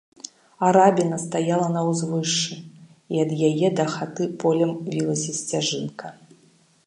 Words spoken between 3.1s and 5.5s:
і ад яе да хаты полем вілася